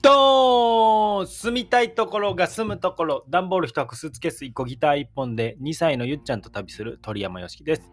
[0.00, 3.24] ドーン住みたいところが住むところ。
[3.28, 7.90] 段ボール1箱スーツケース1個ギター1本で2歳のゆっちゃんと旅する鳥山よしきです。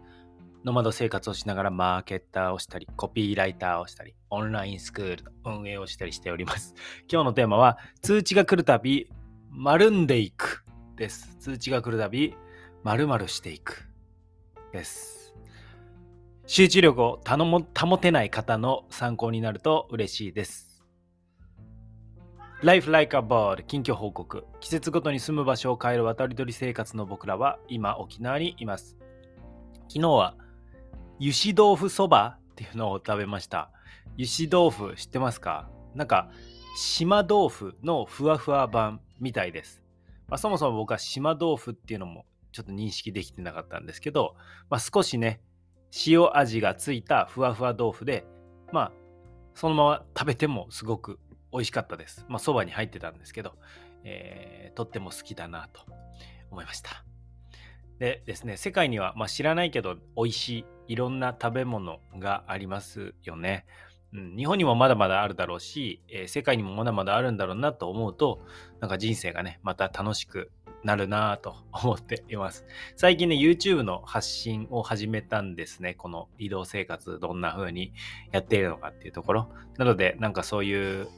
[0.64, 6.74] ノマド生活をしながらマーケッターをしたりコピーライターをしたりオンラインスクールの運営をしたりしております。
[7.10, 9.08] 今日のテーマは通知が来るたび
[9.50, 10.64] 丸んでいく
[10.96, 11.36] です。
[11.38, 12.34] 通知が来るたび
[12.82, 13.88] 丸々していく
[14.72, 15.34] です。
[16.46, 20.65] 集中力を保てない方の参考になると嬉しいです。
[22.62, 24.46] Life Like a Bird 近況報告。
[24.60, 28.96] 季節ごとに住む場所を変える渡り鳥生活の僕らは今沖縄にいます。
[29.88, 30.34] 昨日は
[31.20, 33.70] 油脂豆腐そばっていうのを食べました。
[34.14, 35.68] 油脂豆腐知ってますか？
[35.94, 36.30] なんか
[36.78, 39.82] 島豆腐のふわふわ版みたいです、
[40.26, 44.34] まあ、そもそも僕は島豆腐っていうのもちょっと認識できてなかったんですけど、
[44.70, 45.42] まあ、少しね
[46.06, 48.24] 塩味がついたふわふわ豆腐で
[48.72, 48.92] まあ
[49.54, 51.18] そのまま食べてもすごく
[51.56, 52.26] 美味しかったです。
[52.28, 53.54] まあ、そばに入ってたんですけど、
[54.04, 55.82] えー、とっても好きだなと
[56.50, 57.02] 思いました。
[57.98, 60.48] でですね、世界には、まあ、知らないけど美味し
[60.86, 63.64] いいろんな食べ物がありますよね。
[64.12, 68.44] うん、日本にもまだまだあるだろうし、えー、世界にもまだまだあるんだろうなと思うと、
[68.80, 70.52] なんか人生がね、また楽しく
[70.84, 72.66] なるなぁと 思っています。
[72.96, 75.94] 最近ね、YouTube の発信を始めたんですね。
[75.94, 77.94] この移動生活どんな風に
[78.30, 79.52] やっているのかっていうところ。
[79.78, 81.08] なので、なんかそういう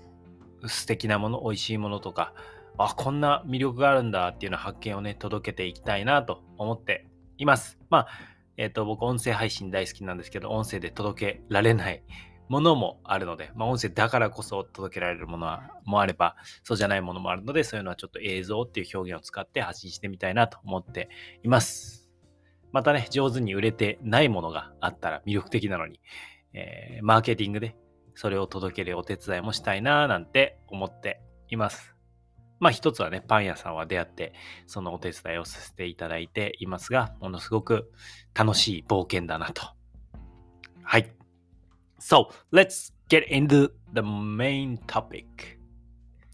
[0.66, 2.34] 素敵なもの、美味しいものとか、
[2.78, 7.06] あ、こんな魅力があるんだっていうの発見をね、届けていきたいなと思って
[7.36, 7.78] います。
[7.90, 8.08] まあ、
[8.56, 12.02] えっ、ー、と、僕、音声配信大好きなんですけど、音声で届けられない
[12.48, 21.08] ものもあるので、まあ、音声だからこそ届けられるものはもあれば、そうじゃないものもあるので、そういうのはちょっと映像っていう表現を使って発信してみたいなと思って
[21.42, 22.08] います。
[22.72, 26.00] またね、上手に売れてないものがあったら魅力的なのに、
[26.52, 27.76] えー、マーケティングで
[28.18, 31.94] それを届けるお手伝いもしたいななんて思っています。
[32.58, 34.32] まあ一つはね、パン屋さんは出会って、
[34.66, 37.92] そのお手伝いをさせていただいていますが、ものすごく
[38.34, 39.62] 楽しい冒険だなと。
[40.82, 41.14] はい。
[42.00, 45.24] So, let's get into the main topic.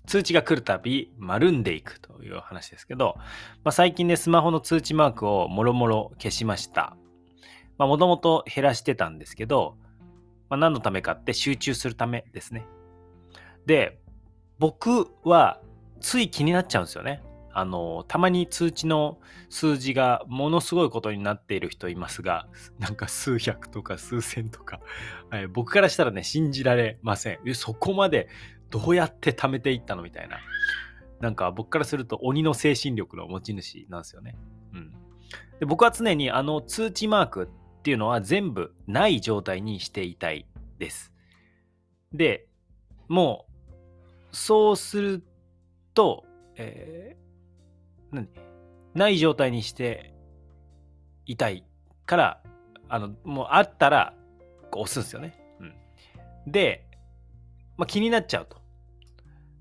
[0.07, 3.17] 通知が来るたび丸んでいくという話ですけど、
[3.63, 6.97] まあ、最近ね、スマホの通知マークをもろもろ消しました。
[7.77, 9.77] まあ、もともと減らしてたんですけど、
[10.55, 12.65] まあ、何のためかって集中するためですね。
[13.67, 13.99] で、
[14.61, 15.61] 僕は
[16.01, 17.23] つい気になっちゃうんですよね。
[17.53, 22.47] あの、たまに通知の数字がものすごいことになっている人いますが、
[22.79, 24.81] なんか数百とか数千とか、
[25.29, 27.55] はい、僕からしたらね、信じられません。
[27.55, 28.29] そこまで
[28.71, 30.39] どうやって貯めていったのみたいな。
[31.21, 34.37] なんか僕からすると鬼の精神力の持ち主なんですよね。
[34.73, 34.93] うん。
[35.59, 37.51] で僕は常にあの通知マーク
[37.85, 40.47] っていうのは全部ない状態にしていたい
[40.79, 41.13] です。
[42.15, 42.47] で、
[43.09, 43.45] も
[44.33, 45.23] う、そうする
[45.93, 46.25] と、
[46.57, 48.29] えー、何？
[48.95, 50.15] ない状態にして
[51.27, 51.63] いたい
[52.07, 52.43] から、
[52.89, 54.15] あの、もうあったら、
[54.73, 55.39] 押すんですよね。
[55.61, 55.65] う
[56.49, 56.51] ん。
[56.51, 56.87] で、
[57.77, 58.63] まあ、気になっちゃうと。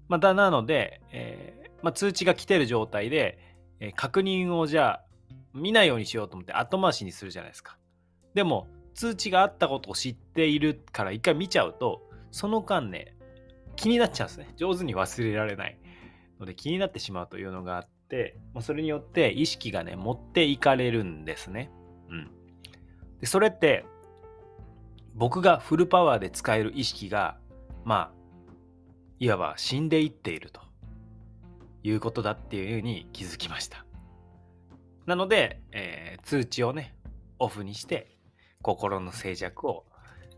[0.08, 3.38] また、なので、えー、まあ、通知が来てる状態で、
[3.82, 5.06] えー、確認をじゃあ、
[5.54, 7.78] 見ないようにしようと思って後回しにするじゃないですか。
[8.34, 12.02] でも、通知があったことを知っているから一回見ちゃうと、
[12.32, 13.16] その間ね、
[13.76, 14.54] 気になっちゃうんですね。
[14.56, 15.78] 上手に忘れられない
[16.40, 21.72] ので気になってしまうというのがあって、まあ、それによって意識がね、持っていかれるんですね。
[22.10, 22.32] うん。
[23.20, 23.86] で、それって、
[25.16, 27.38] 僕がフルパワーで使える意識が、
[27.86, 28.24] まあ、
[29.20, 30.62] いわば死んでいっていると
[31.84, 33.86] いうことだっていうふうに気づきました。
[35.06, 36.96] なので、えー、通知をね、
[37.40, 38.13] オフにして、
[38.64, 39.86] 心の静寂を、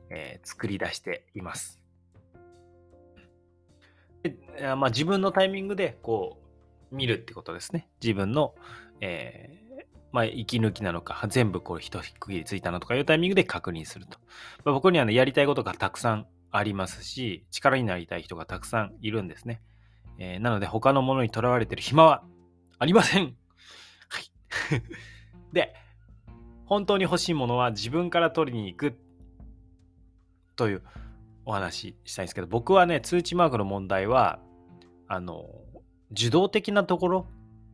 [0.10, 1.80] えー、作り出しています。
[4.24, 4.36] で
[4.76, 6.42] まあ、自分のタイミングでこ
[6.92, 7.88] う見るってことですね。
[8.02, 8.56] 自分の、
[9.00, 14.18] えー、まあ、息抜きなのか、全部こう一区切りついたのとかいうタイミングで確認すると。
[14.64, 19.62] まあ、僕にはね、やりたいことがたくさんありますし、力になりたい人がたくさんいるんですね。
[20.18, 22.24] えー、なので、他のものにとらわれてる暇は
[22.80, 23.36] ありません。
[24.10, 24.82] はい。
[25.54, 25.76] で、
[26.66, 28.96] 本当に欲しいものは自分から取りに行く。
[30.56, 30.82] という
[31.46, 34.40] お話したいんですけど僕はね通知マークの問題は
[35.08, 35.46] あの
[36.12, 37.28] 受動的なところ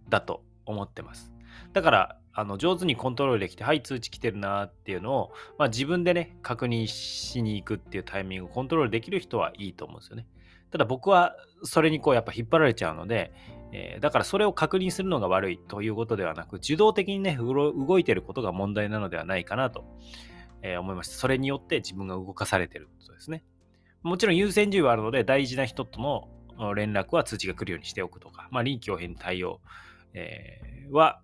[0.10, 1.32] だと思ってます。
[1.74, 10.26] だからあの上手にコントロールできてはい通知来てるなっていうのを、まあ、自分でね確認しに行くっていうタイミングをコントロールできる人はいいと思うんですよね。
[10.72, 13.34] ただ僕はそれにこうやっぱ引っ張られちゃうので
[13.74, 19.86] えー、だからそれを確認するのが悪いということではなく、受動的にね、動いてることが問題なのではないかなと、
[20.62, 21.16] えー、思いました。
[21.16, 23.44] それによって自分が動かされてることですね。
[24.04, 29.62] もちろん優先順位はあるので、大事な人との連絡は通知が来るようにしておくとか、まあ、臨機応変対応、
[30.14, 31.22] えー、は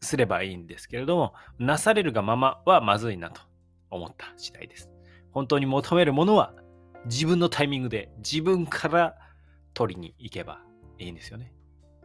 [0.00, 3.40] すればいいんですけれども、なされるがままはまずいなと
[3.90, 4.90] 思った次第です。
[5.30, 6.54] 本当に求めるものは
[7.06, 9.16] 自分のタイミングで自分から
[9.72, 10.60] 取りに行けば
[10.98, 11.52] いいんですよね。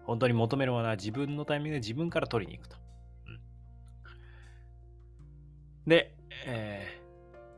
[0.03, 2.77] 本当に求めるものは自分のタイミングで自分から取りに行くと。
[3.27, 3.39] うん、
[5.89, 6.15] で、
[6.45, 6.99] え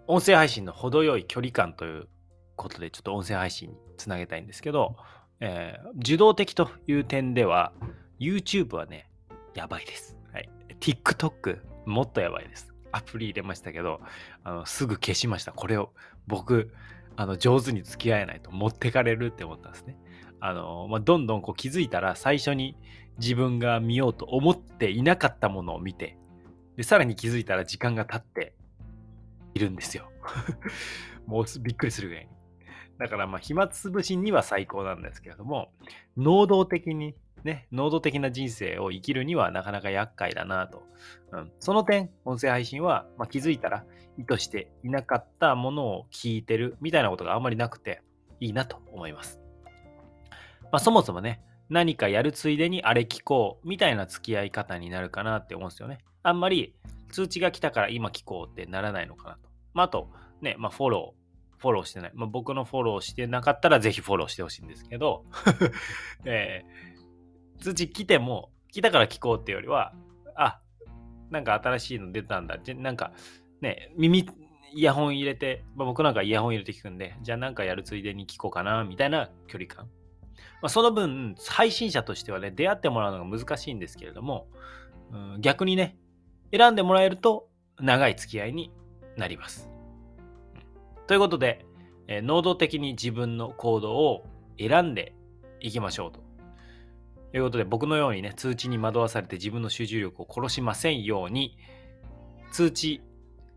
[0.07, 2.09] ー、音声配信の程よい距離感という
[2.55, 4.97] ことでちょっと音声配信につなげたいんですけど、
[5.39, 7.71] えー、受動的という点では
[8.19, 9.09] YouTube はね、
[9.55, 10.17] やばいです。
[10.33, 10.49] はい。
[10.79, 12.73] TikTok もっとやばいです。
[12.91, 14.01] アプリ入れましたけど、
[14.43, 15.51] あのすぐ消しました。
[15.53, 15.93] これを
[16.27, 16.73] 僕、
[17.15, 19.97] あの上手に付き合えないと持ってかれるって思ったんですね。
[20.41, 22.75] あの、まあ、どんどんこう気づいたら最初に
[23.19, 26.17] 自分が見ようと思っていなかったものを見て、
[26.75, 28.53] で、さらに気づいたら時間が経って
[29.53, 30.11] いるんですよ。
[31.27, 32.31] もうびっくりするぐらいに。
[32.97, 35.71] だからまあ暇つぶしには最高なんですけれども、
[36.17, 40.83] 能動的にね、能動的な人生を生きるにはなかなか厄介だなと。
[41.31, 43.85] うん、その点、音声配信は、まあ、気づいたら
[44.17, 48.01] 意図していなかったものを聞いてるみたいなことがあんまりなくて
[48.39, 49.40] いいなと思います。
[50.71, 55.99] まあ、そもそもね、何かやるついでにあれ聞こうみたいな付き合い方になるかなって思うんですよね。
[56.23, 56.75] あんまり
[57.11, 59.49] 通知が来たから今聞こうってならないのかなと。
[59.73, 60.09] まあ、あと、
[60.41, 62.11] ね、まあ、フォロー、フォローしてない。
[62.13, 65.25] まあ、僕のフォローしてなかったらぜひフォローしてほしいんですけど、
[66.25, 69.93] えー、通知来ても、来たから聞こうっていうよりは、
[70.35, 70.59] あ、
[71.29, 72.57] なんか新しいの出たんだ。
[72.75, 73.13] なんか
[73.61, 74.27] ね、耳、
[74.73, 79.89] イヤホン入れて、まあ、僕なんかイヤホン入れて聞くんで、じゃあなんかやるついでに聞こうかな、みたいな距離感。
[80.61, 84.47] まあ、その分、配信者としてはね、出会ってもらうのが難しいんですけれども、
[85.11, 85.97] うん、逆にね、
[86.51, 87.49] 選んでもらえると
[87.79, 88.71] 長い付き合いに
[89.17, 89.69] なります。
[91.07, 91.65] ということで、
[92.07, 94.25] えー、能動的に自分の行動を
[94.57, 95.13] 選んで
[95.59, 96.21] いきましょうと。
[97.31, 101.57] ということで、僕のようにね、通知に惑わされて自分の集中力を殺しませんように、
[102.51, 103.01] 通知、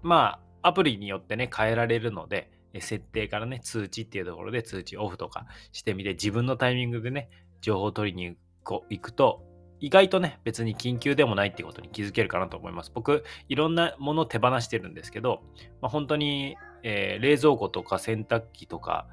[0.02, 7.28] まあ、アプリによってね、変えられるので、設定からね、通知っていうところで通知オフとかしてみて、自分のタイミングでね、
[7.60, 9.42] 情報を取りに行くと、
[9.80, 12.90] 意外とね、別に緊急でもないってことに気づけるかなと思います。
[12.94, 15.42] 僕、いろんなものを手放してるんですけど、
[15.80, 19.06] まあ、本当に、えー、冷蔵庫とか洗濯機とか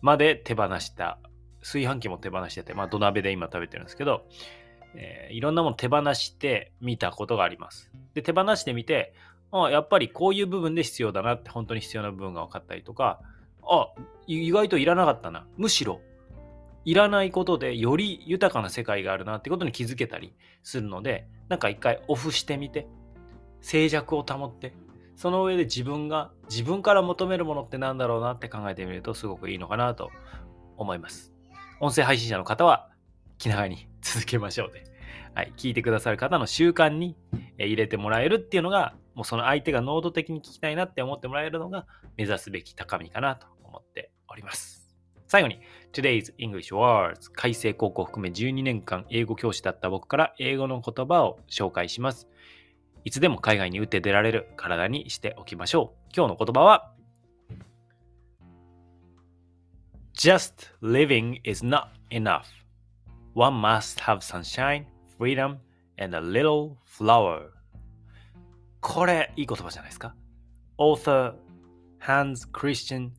[0.00, 1.18] まで手放した
[1.60, 4.26] 炊飯器も手放してて、まあ土鍋で今食べてるんですけど、
[4.94, 7.90] えー、いろんなもの手放してみたことがあります。
[8.14, 9.14] で、手放してみて、
[9.52, 13.20] やっぱりこういう部分で必要だなって本当に必要な部分が分かったりとか、
[13.62, 13.88] あ、
[14.26, 15.46] 意外といらなかったな。
[15.56, 16.00] むしろ、
[16.84, 22.86] いらないことでより豊かな世界があるなってことに気づけたりするので、なんか一回オフしてみて、
[23.60, 24.74] 静寂を保って、
[25.16, 30.10] その上で自分が自分から求めるものって何だろうなって考えてみるとすごくいいのかなと
[30.76, 31.32] 思います。
[31.80, 32.88] 音声配信者の方は
[33.38, 34.84] 気長に続けましょうね。
[35.34, 37.16] はい、聞いてくださる方の習慣に
[37.58, 41.86] 入れてもらえるっていうのが、もうその相手が能動的に聞きたいなって思ってもらえるのが
[42.16, 44.96] 目指すべき高みかなと思っております。
[45.26, 45.58] 最後に、
[45.92, 52.28] Today's English Words 改正高校含め12年間英語教師だった僕から英語の言葉を紹介します。
[53.04, 56.10] いつでも海外に打って出られる体にしておきましょう。
[56.16, 56.94] 今日の言葉は
[60.16, 62.44] Just living is not enough.
[63.34, 64.86] One must have sunshine,
[65.18, 65.56] freedom,
[65.98, 67.57] and a little flower.
[68.80, 70.14] これ、いい言葉じゃないですか
[70.78, 71.34] ？Author
[72.00, 73.10] Hans Christian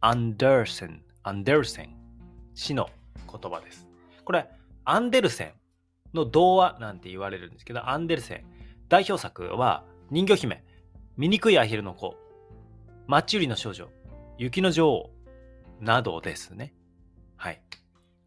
[0.00, 1.88] Andersen, Andersen
[2.54, 2.88] 氏の
[3.30, 3.88] 言葉です。
[4.24, 4.48] これ、
[4.84, 5.52] アンデルセン
[6.12, 8.44] の童話なんて言われるんですけど、アンデルセン。
[8.88, 10.62] 代表作は人魚姫、
[11.16, 12.16] 醜いアヒルの子、
[13.06, 13.88] マッチ売りの少女、
[14.38, 15.10] 雪の女王、
[15.80, 16.72] などですね。
[17.36, 17.60] はい。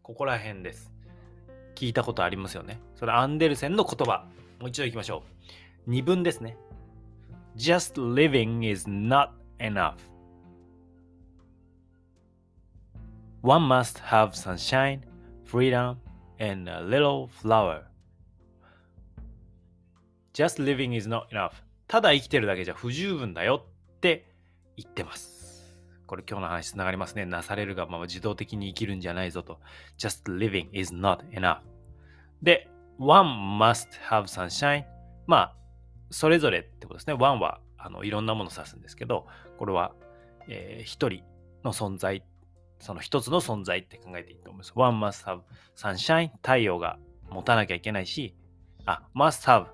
[0.02, 0.92] ここら辺です。
[1.74, 2.80] 聞いたことありますよね。
[2.96, 4.26] それアンデルセンの言葉。
[4.60, 5.38] もう一度いきましょう。
[5.88, 6.58] 二文ですね。
[7.56, 9.94] just living is not enough.
[13.40, 15.00] One must have sunshine,
[15.46, 15.96] freedom,
[16.38, 17.84] and a little flower.
[20.34, 21.52] Just living is not enough.
[21.86, 23.64] ただ生きてるだけじゃ不十分だよ
[23.96, 24.26] って
[24.76, 25.74] 言ってます。
[26.06, 27.24] これ今日の話つながりますね。
[27.24, 29.58] なされるがまま自動的に生きるんじゃないぞと。
[29.96, 31.60] just living is not enough.
[32.42, 32.68] で、
[32.98, 33.26] one
[33.58, 34.84] must have sunshine.
[35.26, 35.57] まあ、
[36.10, 37.14] それぞれってことですね。
[37.14, 39.26] one はあのいろんなものを指すんですけど、
[39.58, 39.92] これは、
[40.48, 41.22] えー、一人
[41.64, 42.22] の存在、
[42.80, 44.72] その一つの存在って考えていいと思います。
[44.74, 45.40] one must have
[45.76, 46.30] sunshine.
[46.36, 46.98] 太陽が
[47.30, 48.34] 持たなきゃいけないし、
[48.86, 49.66] あ、must have.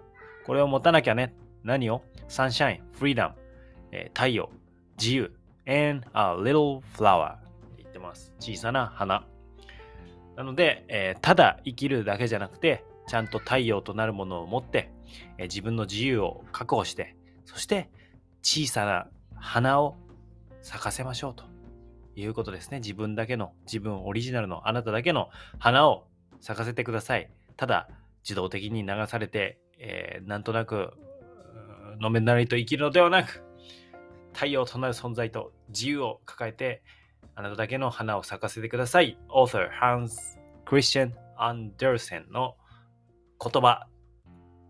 [0.46, 1.34] これを持たなきゃね。
[1.62, 3.32] 何を ?sunshine, freedom、
[3.92, 4.50] えー、太陽、
[4.98, 5.44] 自由。
[5.66, 8.32] and a little flower って言ってます。
[8.38, 9.26] 小さな花。
[10.36, 14.90] なので、えーただ生きるだけじゃなくて、ちゃんと太陽となるものを持って、
[15.38, 17.90] え自分の自由を確保して、そして
[18.42, 19.96] 小さな花を
[20.62, 21.44] 咲かせましょうと
[22.16, 22.78] いうことですね。
[22.80, 25.28] 自分だけの、自分オリジナルのあなただけの
[25.58, 26.06] 花を
[26.40, 27.30] 咲かせてください。
[27.56, 27.88] ただ、
[28.22, 30.92] 自動的に流されて、えーなんとなく、
[32.00, 33.44] のめなりと生きるのではなく、
[34.32, 36.82] 太陽となる存在と自由を抱えて、
[37.36, 39.18] あなただけの花を咲かせてください。
[39.28, 42.56] Author Hans Christian Andersen の
[43.40, 43.86] 言葉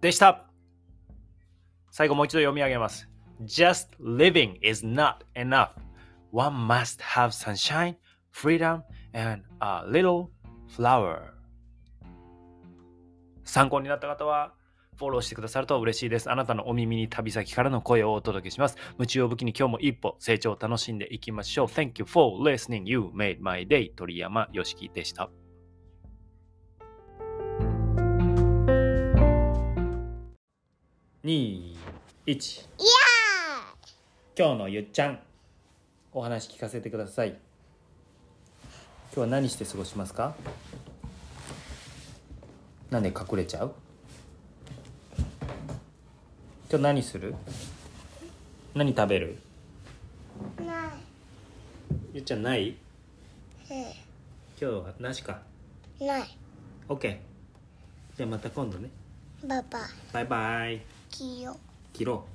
[0.04, 0.44] でした。
[1.90, 3.08] 最後もう一度読み上げます。
[3.40, 5.70] Just living is not enough.
[6.30, 7.96] One must have sunshine,
[8.30, 8.82] freedom,
[9.14, 10.26] and a little
[10.76, 11.30] flower.
[13.44, 14.52] 参考になった方は
[14.98, 16.30] フォローしてくださると嬉しいです。
[16.30, 18.76] あなたのお耳に旅先からの声をお届けします。
[18.98, 21.66] 夢中を武器に今日も一歩成長を楽しんでいきましょう。
[21.66, 22.82] Thank you for listening.
[22.84, 23.94] You made my day.
[23.94, 25.30] 鳥山よしきでした。
[31.24, 31.74] 2、
[32.26, 32.66] 1。
[34.38, 35.18] 今日のゆっちゃん、
[36.12, 37.28] お話聞かせてください。
[37.30, 37.38] 今
[39.14, 40.34] 日は何して過ごしますか？
[42.90, 43.74] なんで隠れちゃう？
[46.68, 47.34] 今日何する？
[48.74, 49.38] 何食べる？
[50.58, 50.92] な
[52.12, 52.68] ゆっちゃんない？
[52.68, 52.76] い
[53.70, 53.86] 今
[54.58, 55.40] 日はなしか。
[55.98, 56.24] ない。
[56.86, 57.16] OK
[58.14, 58.90] じゃあまた今度ね。
[59.42, 59.78] ババ
[60.12, 60.82] バイバイ
[61.16, 61.56] キヨ
[61.92, 62.33] 切ろう。